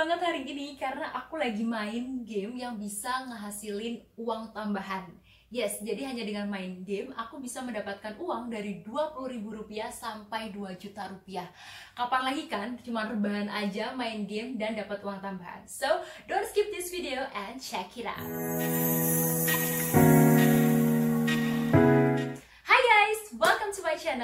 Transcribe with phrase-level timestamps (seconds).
[0.00, 5.04] banget hari ini karena aku lagi main game yang bisa ngehasilin uang tambahan.
[5.52, 11.04] Yes, jadi hanya dengan main game aku bisa mendapatkan uang dari Rp20.000 sampai 2 juta
[11.04, 11.52] rupiah.
[11.92, 12.80] Kapan lagi kan?
[12.80, 15.68] Cuma rebahan aja main game dan dapat uang tambahan.
[15.68, 18.24] So, don't skip this video and check it out.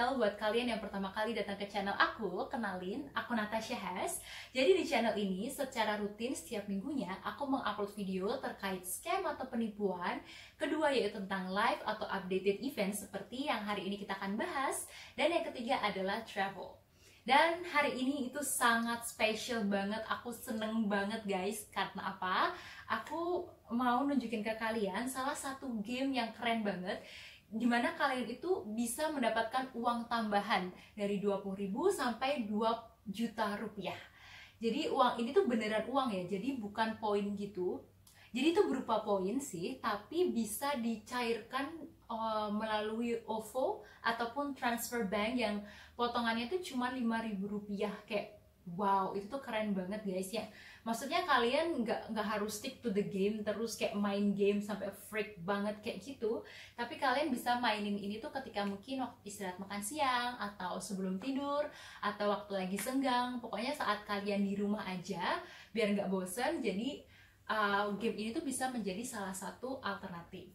[0.06, 0.22] Channel.
[0.22, 4.22] Buat kalian yang pertama kali datang ke channel aku, kenalin, aku Natasha Has.
[4.54, 10.22] Jadi di channel ini secara rutin setiap minggunya aku mengupload video terkait scam atau penipuan.
[10.54, 14.86] Kedua yaitu tentang live atau updated event seperti yang hari ini kita akan bahas.
[15.18, 16.78] Dan yang ketiga adalah travel.
[17.26, 22.54] Dan hari ini itu sangat spesial banget, aku seneng banget guys Karena apa?
[22.86, 27.02] Aku mau nunjukin ke kalian salah satu game yang keren banget
[27.46, 33.98] di mana kalian itu bisa mendapatkan uang tambahan dari 20.000 sampai 2 juta rupiah.
[34.56, 37.84] Jadi uang ini tuh beneran uang ya, jadi bukan poin gitu.
[38.32, 41.72] Jadi itu berupa poin sih, tapi bisa dicairkan
[42.10, 45.56] uh, melalui OVO ataupun transfer bank yang
[45.94, 48.36] potongannya tuh cuma 5.000 rupiah kayak
[48.74, 50.42] wow itu tuh keren banget guys ya.
[50.82, 55.38] Maksudnya kalian nggak nggak harus stick to the game terus kayak main game sampai freak
[55.46, 56.42] banget kayak gitu.
[56.74, 61.66] Tapi kalian bisa mainin ini tuh ketika mungkin waktu istirahat makan siang atau sebelum tidur
[62.02, 63.38] atau waktu lagi senggang.
[63.38, 65.38] Pokoknya saat kalian di rumah aja
[65.70, 67.02] biar nggak bosen jadi
[67.50, 70.50] uh, game ini tuh bisa menjadi salah satu alternatif.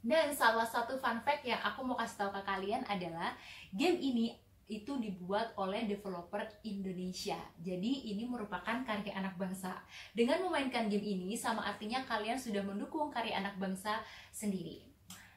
[0.00, 3.36] Dan salah satu fun fact yang aku mau kasih tahu ke kalian adalah
[3.76, 4.32] game ini
[4.70, 7.36] itu dibuat oleh developer Indonesia.
[7.58, 9.82] Jadi ini merupakan karya anak bangsa.
[10.14, 13.98] Dengan memainkan game ini sama artinya kalian sudah mendukung karya anak bangsa
[14.30, 14.86] sendiri.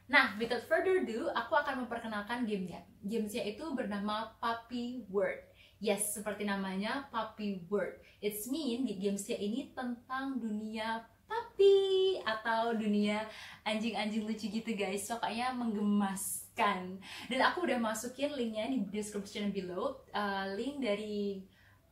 [0.06, 2.86] Nah, without further ado, aku akan memperkenalkan gamenya.
[3.02, 5.42] Gamesnya itu bernama Puppy World.
[5.82, 7.98] Yes, seperti namanya Puppy World.
[8.22, 13.24] It's mean di gamesnya ini tentang dunia puppy atau dunia
[13.64, 15.08] anjing-anjing lucu gitu guys.
[15.08, 15.56] Pokoknya
[16.54, 17.02] menggemaskan.
[17.28, 19.98] Dan aku udah masukin linknya di description below.
[20.14, 21.42] Uh, link dari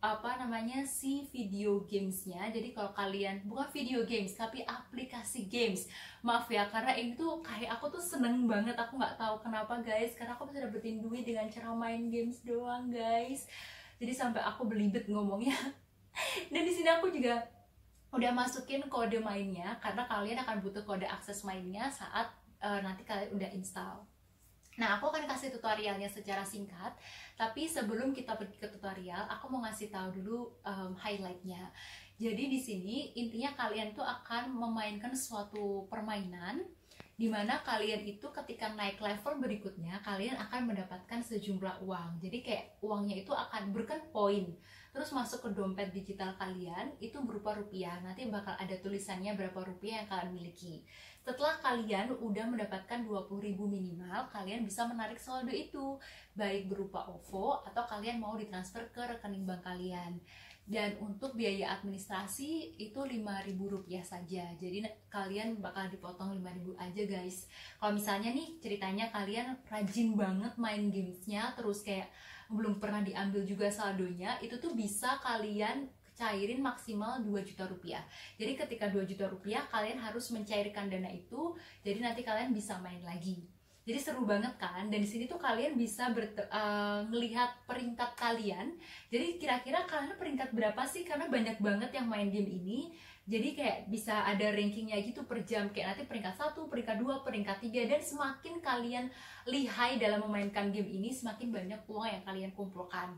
[0.02, 2.50] apa namanya si video gamesnya.
[2.50, 5.86] Jadi kalau kalian bukan video games tapi aplikasi games.
[6.26, 8.74] Maaf ya karena ini tuh kayak aku tuh seneng banget.
[8.74, 10.14] Aku nggak tahu kenapa guys.
[10.18, 13.46] Karena aku bisa dapetin duit dengan cara main games doang guys.
[14.02, 15.54] Jadi sampai aku belibet ngomongnya.
[16.52, 17.38] Dan di sini aku juga
[18.10, 19.78] udah masukin kode mainnya.
[19.78, 22.26] Karena kalian akan butuh kode akses mainnya saat
[22.58, 24.11] uh, nanti kalian udah install
[24.80, 26.96] Nah, aku akan kasih tutorialnya secara singkat,
[27.36, 31.68] tapi sebelum kita pergi ke tutorial, aku mau ngasih tahu dulu um, highlightnya.
[32.16, 36.64] Jadi di sini intinya kalian tuh akan memainkan suatu permainan
[37.18, 42.22] di mana kalian itu ketika naik level berikutnya kalian akan mendapatkan sejumlah uang.
[42.22, 44.54] Jadi kayak uangnya itu akan bukan poin.
[44.92, 47.96] Terus masuk ke dompet digital kalian itu berupa rupiah.
[48.04, 50.84] Nanti bakal ada tulisannya berapa rupiah yang kalian miliki.
[51.24, 55.96] Setelah kalian udah mendapatkan 20.000 minimal, kalian bisa menarik saldo itu
[56.36, 60.20] baik berupa OVO atau kalian mau ditransfer ke rekening bank kalian.
[60.62, 63.18] Dan untuk biaya administrasi itu 5.000
[63.66, 64.44] rupiah saja.
[64.54, 67.48] Jadi kalian bakal dipotong 5.000 aja guys.
[67.80, 72.12] Kalau misalnya nih ceritanya kalian rajin banget main gamesnya terus kayak
[72.52, 78.04] belum pernah diambil juga saldonya, itu tuh bisa kalian cairin maksimal 2 juta rupiah.
[78.36, 83.00] Jadi ketika 2 juta rupiah kalian harus mencairkan dana itu, jadi nanti kalian bisa main
[83.02, 83.48] lagi.
[83.82, 84.86] Jadi seru banget kan?
[84.86, 88.78] Dan di sini tuh kalian bisa uh, ngelihat peringkat kalian.
[89.10, 91.02] Jadi kira-kira kalian peringkat berapa sih?
[91.02, 92.94] Karena banyak banget yang main game ini.
[93.22, 95.70] Jadi kayak bisa ada rankingnya gitu per jam.
[95.70, 97.86] Kayak nanti peringkat 1, peringkat 2, peringkat 3.
[97.86, 99.06] Dan semakin kalian
[99.46, 103.14] lihai dalam memainkan game ini, semakin banyak uang yang kalian kumpulkan.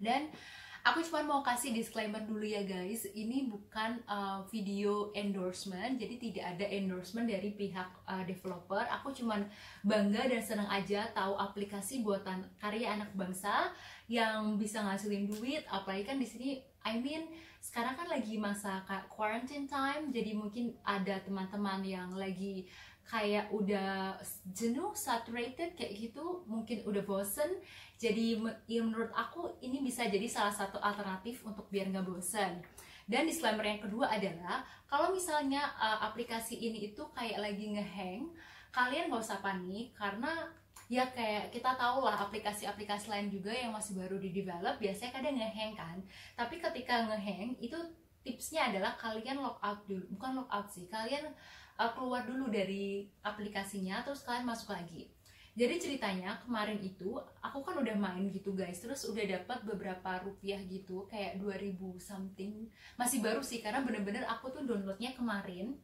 [0.00, 0.32] Dan
[0.82, 6.44] Aku cuma mau kasih disclaimer dulu ya guys, ini bukan uh, video endorsement, jadi tidak
[6.58, 8.82] ada endorsement dari pihak uh, developer.
[8.98, 9.38] Aku cuma
[9.86, 13.70] bangga dan senang aja tahu aplikasi buatan karya anak bangsa
[14.10, 15.62] yang bisa ngasilin duit.
[15.70, 17.30] Apalagi kan di sini, I mean
[17.62, 22.66] sekarang kan lagi masa quarantine time, jadi mungkin ada teman-teman yang lagi
[23.06, 24.16] kayak udah
[24.54, 27.60] jenuh, saturated kayak gitu, mungkin udah bosen.
[28.00, 32.62] Jadi ya menurut aku ini bisa jadi salah satu alternatif untuk biar nggak bosen.
[33.06, 38.30] Dan disclaimer yang kedua adalah kalau misalnya uh, aplikasi ini itu kayak lagi ngehang,
[38.72, 40.48] kalian gak usah panik karena
[40.92, 45.36] ya kayak kita tahu lah aplikasi-aplikasi lain juga yang masih baru di develop biasanya kadang
[45.36, 45.98] ngehang kan.
[46.36, 47.76] Tapi ketika ngehang itu
[48.22, 51.32] tipsnya adalah kalian logout dulu, bukan logout sih, kalian
[51.78, 55.12] uh, keluar dulu dari aplikasinya terus kalian masuk lagi.
[55.52, 58.80] Jadi ceritanya kemarin itu aku kan udah main gitu guys.
[58.80, 62.72] Terus udah dapat beberapa rupiah gitu kayak 2000 something.
[62.96, 65.76] Masih baru sih karena bener-bener aku tuh downloadnya kemarin.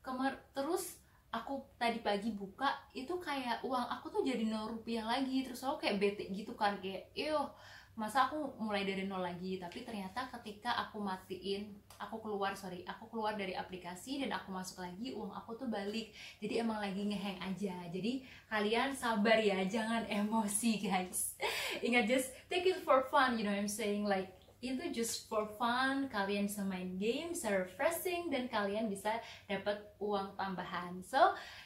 [0.00, 0.96] Kemar terus
[1.28, 5.44] aku tadi pagi buka itu kayak uang aku tuh jadi 0 rupiah lagi.
[5.44, 7.52] Terus aku kayak bete gitu kan kayak iyo
[7.92, 13.06] masa aku mulai dari nol lagi tapi ternyata ketika aku matiin aku keluar sorry aku
[13.12, 16.10] keluar dari aplikasi dan aku masuk lagi uang aku tuh balik.
[16.40, 17.76] Jadi emang lagi ngeheng aja.
[17.92, 21.36] Jadi kalian sabar ya jangan emosi guys.
[21.86, 24.08] Ingat just take it for fun you know I'm saying?
[24.08, 29.18] Like itu just for fun kalian bisa main game bisa refreshing dan kalian bisa
[29.50, 31.02] dapat uang tambahan.
[31.02, 31.18] So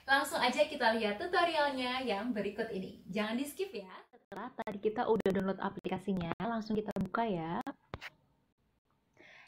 [0.08, 3.04] langsung aja kita lihat tutorialnya yang berikut ini.
[3.12, 3.92] Jangan di skip ya
[4.36, 7.56] setelah tadi kita udah download aplikasinya, langsung kita buka ya.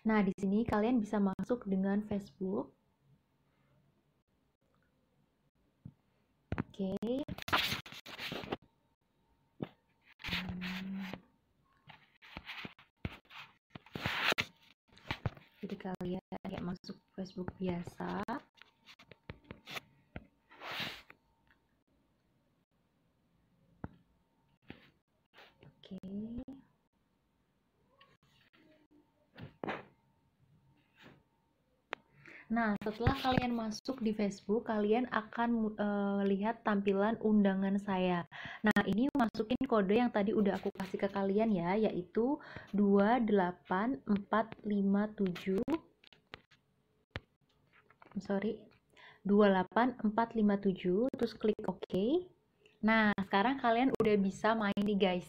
[0.08, 2.72] Nah, di sini kalian bisa masuk dengan Facebook.
[6.56, 6.96] Oke.
[15.60, 18.24] Jadi kalian kayak masuk Facebook biasa.
[32.48, 38.24] Nah, setelah kalian masuk di Facebook, kalian akan uh, lihat tampilan undangan saya.
[38.64, 42.40] Nah, ini masukin kode yang tadi udah aku kasih ke kalian ya, yaitu
[42.76, 45.60] 28457
[48.18, 48.58] sorry
[49.22, 51.92] 28457 terus klik OK.
[52.80, 55.28] Nah, sekarang kalian udah bisa main nih guys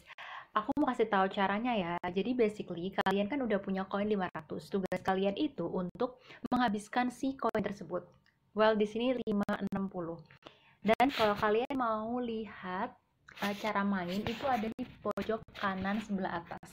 [0.54, 1.94] aku mau kasih tahu caranya ya.
[2.10, 4.72] Jadi basically kalian kan udah punya koin 500.
[4.72, 8.06] Tugas kalian itu untuk menghabiskan si koin tersebut.
[8.58, 9.70] Well, di sini 560.
[10.80, 12.96] Dan kalau kalian mau lihat
[13.44, 16.70] uh, cara main itu ada di pojok kanan sebelah atas.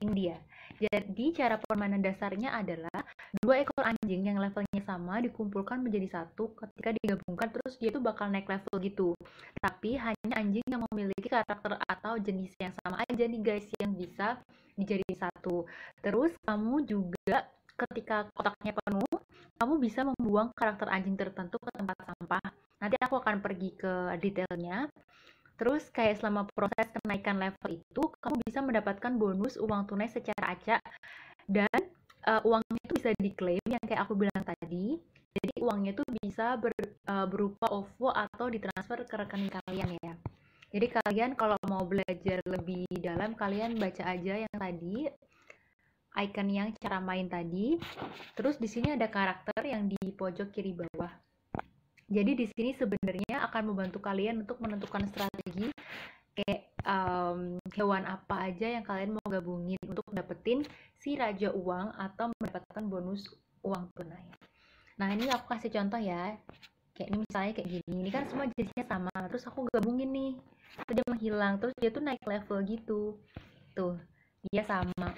[0.00, 0.36] Ini dia.
[0.80, 3.04] Jadi cara permainan dasarnya adalah
[3.36, 8.32] dua ekor anjing yang levelnya sama dikumpulkan menjadi satu ketika digabungkan terus dia tuh bakal
[8.32, 9.12] naik level gitu.
[9.60, 14.40] Tapi hanya anjing yang memiliki karakter atau jenis yang sama aja nih guys yang bisa
[14.80, 15.68] dijadiin satu.
[16.00, 17.44] Terus kamu juga
[17.76, 19.14] ketika kotaknya penuh,
[19.60, 22.48] kamu bisa membuang karakter anjing tertentu ke tempat sampah.
[22.80, 24.88] Nanti aku akan pergi ke detailnya.
[25.60, 30.80] Terus kayak selama proses kenaikan level itu, kamu bisa mendapatkan bonus uang tunai secara acak
[31.44, 31.78] dan
[32.24, 34.96] uh, uangnya itu bisa diklaim yang kayak aku bilang tadi.
[35.36, 36.72] Jadi uangnya itu bisa ber,
[37.06, 40.14] uh, berupa OVO atau ditransfer ke rekening kalian ya.
[40.72, 45.12] Jadi kalian kalau mau belajar lebih dalam, kalian baca aja yang tadi
[46.18, 47.78] icon yang cara main tadi.
[48.34, 51.29] Terus di sini ada karakter yang di pojok kiri bawah.
[52.10, 55.70] Jadi di sini sebenarnya akan membantu kalian untuk menentukan strategi
[56.34, 60.66] kayak um, hewan apa aja yang kalian mau gabungin untuk dapetin
[60.98, 63.30] si raja uang atau mendapatkan bonus
[63.62, 64.26] uang tunai.
[64.98, 66.34] Nah ini aku kasih contoh ya,
[66.98, 70.32] kayak ini misalnya kayak gini, ini kan semua jenisnya sama, terus aku gabungin nih,
[70.84, 73.00] terus dia menghilang, terus dia tuh naik level gitu,
[73.72, 73.96] tuh
[74.52, 75.16] dia sama,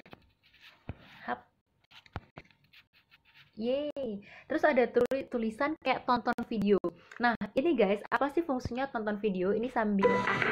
[3.62, 4.19] Yeay.
[4.50, 4.91] Terus ada
[5.31, 6.82] tulisan kayak tonton video.
[7.23, 9.55] Nah, ini guys, apa sih fungsinya tonton video?
[9.55, 10.43] Ini sambil aku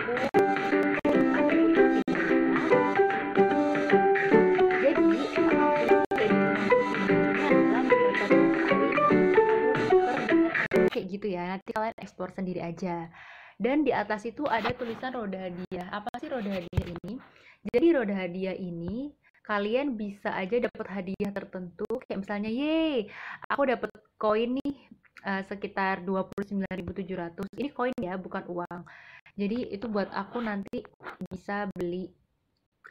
[11.11, 11.59] gitu ya.
[11.59, 13.11] Nanti kalian ekspor sendiri aja.
[13.59, 15.91] Dan di atas itu ada tulisan roda hadiah.
[15.91, 17.19] Apa sih roda hadiah ini?
[17.61, 19.13] Jadi roda hadiah ini
[19.51, 23.11] kalian bisa aja dapat hadiah tertentu kayak misalnya ye
[23.51, 24.87] aku dapat koin nih
[25.27, 28.81] uh, sekitar 29.700 ini koin ya bukan uang.
[29.35, 30.87] Jadi itu buat aku nanti
[31.27, 32.07] bisa beli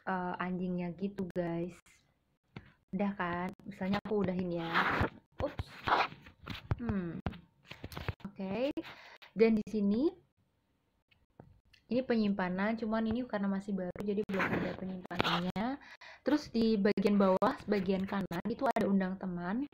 [0.04, 1.72] uh, anjingnya gitu guys.
[2.92, 3.48] Udah kan?
[3.64, 4.68] Misalnya aku udahin ya.
[5.40, 5.64] Ups.
[6.76, 7.24] Hmm.
[8.28, 8.36] Oke.
[8.36, 8.68] Okay.
[9.30, 10.10] dan di sini
[11.90, 15.49] ini penyimpanan cuman ini karena masih baru jadi belum ada penyimpanannya
[16.20, 19.64] Terus di bagian bawah, bagian kanan itu ada undang teman.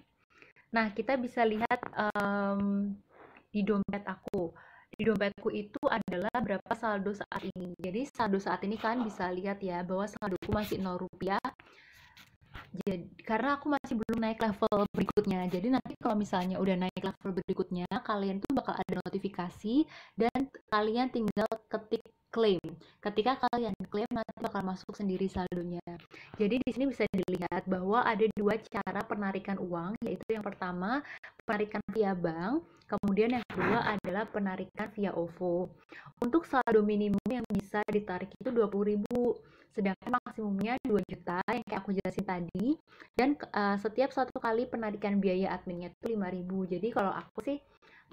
[0.70, 1.80] Nah, kita bisa lihat
[2.14, 2.94] um,
[3.50, 4.54] di dompet aku.
[4.94, 7.74] Di dompetku itu adalah berapa saldo saat ini.
[7.76, 11.42] Jadi saldo saat ini kalian bisa lihat ya bahwa saldoku masih 0 rupiah.
[12.72, 15.40] Jadi karena aku masih belum naik level berikutnya.
[15.48, 19.84] Jadi nanti kalau misalnya udah naik level berikutnya, kalian tuh bakal ada notifikasi
[20.16, 22.04] dan kalian tinggal ketik
[22.36, 22.60] claim.
[23.00, 25.80] Ketika kalian klaim nanti bakal masuk sendiri saldonya.
[26.36, 31.00] Jadi di sini bisa dilihat bahwa ada dua cara penarikan uang, yaitu yang pertama
[31.48, 35.72] penarikan via bank, kemudian yang kedua adalah penarikan via OVO.
[36.20, 39.00] Untuk saldo minimum yang bisa ditarik itu 20.000,
[39.72, 42.76] sedangkan maksimumnya 2 juta yang kayak aku jelasin tadi.
[43.16, 46.72] Dan uh, setiap satu kali penarikan biaya adminnya itu 5.000.
[46.76, 47.58] Jadi kalau aku sih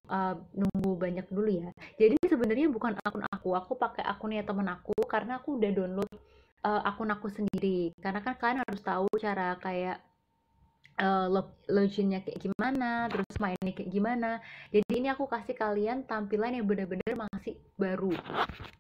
[0.09, 1.69] uh, nunggu banyak dulu ya.
[1.95, 6.11] Jadi sebenarnya bukan akun aku, aku pakai akunnya temen aku karena aku udah download
[6.65, 7.93] uh, akun aku sendiri.
[7.99, 10.01] Karena kan kalian harus tahu cara kayak
[10.99, 11.27] uh,
[11.71, 14.31] loginnya kayak gimana, terus mainnya kayak gimana.
[14.73, 18.13] Jadi ini aku kasih kalian tampilan yang bener-bener masih baru.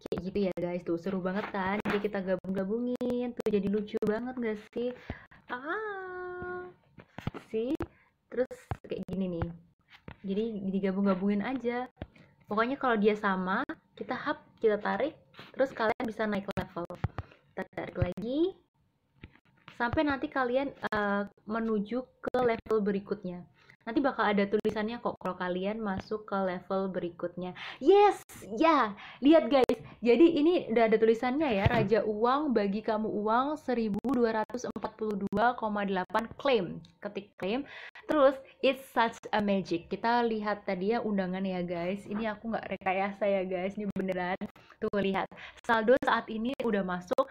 [0.07, 1.77] Kayak gitu ya guys, tuh seru banget kan.
[1.87, 4.89] Jadi kita gabung-gabungin, tuh jadi lucu banget gak sih?
[5.51, 6.67] Ah,
[7.51, 7.75] sih.
[8.33, 8.57] Terus
[8.89, 9.72] kayak gini nih
[10.23, 11.91] jadi digabung-gabungin aja.
[12.47, 15.13] Pokoknya kalau dia sama kita hap kita tarik
[15.51, 16.87] terus kalian bisa naik level.
[17.51, 18.55] Kita tarik lagi.
[19.75, 23.43] Sampai nanti kalian uh, menuju ke level berikutnya.
[23.83, 27.51] Nanti bakal ada tulisannya kok kalau kalian masuk ke level berikutnya.
[27.83, 28.23] Yes!
[28.55, 28.95] Ya!
[29.19, 29.75] Lihat guys.
[29.99, 31.67] Jadi ini udah ada tulisannya ya.
[31.67, 35.27] Raja uang bagi kamu uang 1242,8
[36.39, 37.67] claim ketik claim
[38.05, 39.87] terus it's such a magic.
[39.91, 42.03] Kita lihat tadi ya undangan ya guys.
[42.07, 43.75] Ini aku nggak rekayasa ya guys.
[43.75, 44.39] Ini beneran.
[44.79, 45.27] Tuh lihat.
[45.63, 47.25] Saldo saat ini udah masuk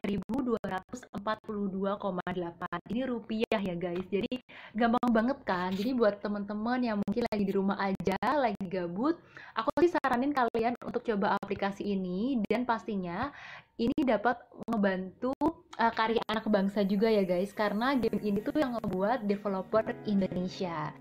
[0.00, 4.06] 1242,8 ini rupiah ya guys.
[4.08, 4.40] Jadi
[4.72, 5.68] gampang banget kan?
[5.74, 9.18] Jadi buat teman-teman yang mungkin lagi di rumah aja lagi gabut
[9.52, 12.40] aku sih saranin kalian untuk coba aplikasi ini.
[12.48, 13.28] Dan pastinya
[13.76, 15.32] ini dapat membantu
[15.76, 17.52] uh, karya anak bangsa juga ya guys.
[17.52, 20.92] Karena game ini tuh yang ngebuat developer Indonesia.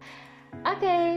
[0.68, 0.84] Oke.
[0.84, 1.12] okay.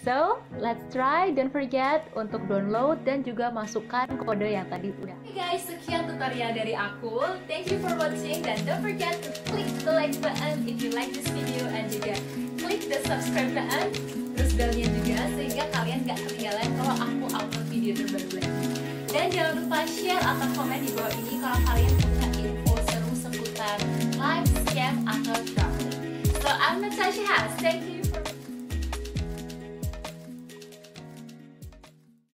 [0.00, 1.28] So, let's try.
[1.28, 5.12] Don't forget untuk download dan juga masukkan kode yang tadi udah.
[5.28, 7.20] Hey guys, sekian tutorial dari aku.
[7.44, 11.12] Thank you for watching dan don't forget to click the like button if you like
[11.12, 12.16] this video and juga
[12.64, 13.92] klik the subscribe button
[14.40, 18.68] terus belnya juga sehingga kalian gak ketinggalan kalau aku upload video terbaru lagi.
[19.12, 23.76] Dan jangan lupa share atau komen di bawah ini kalau kalian punya info seru seputar
[24.16, 26.24] live scam atau traveling.
[26.40, 27.52] So I'm Natasha Has.
[27.60, 27.99] Thank you.